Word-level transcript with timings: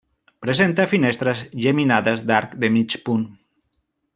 Presenta 0.45 0.87
finestres 0.93 1.43
geminades 1.65 2.25
d'arc 2.31 2.59
de 2.65 2.73
mig 2.79 2.97
punt. 3.11 3.29